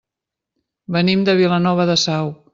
[0.97, 2.35] Venim de Vilanova de Sau.